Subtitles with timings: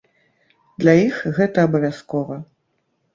[0.83, 2.39] Для іх гэта абавязкова.